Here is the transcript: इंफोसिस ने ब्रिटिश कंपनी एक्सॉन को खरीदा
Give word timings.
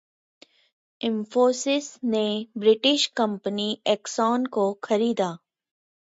इंफोसिस 1.01 1.89
ने 2.03 2.23
ब्रिटिश 2.57 3.05
कंपनी 3.17 3.67
एक्सॉन 3.87 4.45
को 4.45 4.71
खरीदा 4.83 5.29